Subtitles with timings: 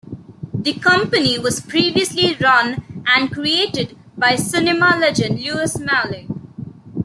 [0.55, 6.25] The company was previously run and created by cinema legend Louis Malle.